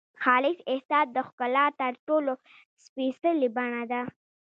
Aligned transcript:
خالص 0.23 0.57
احساس 0.71 1.07
د 1.13 1.17
ښکلا 1.27 1.65
تر 1.79 1.93
ټولو 2.07 2.33
سپېڅلې 2.83 3.49
بڼه 3.55 3.83
ده. 3.91 4.01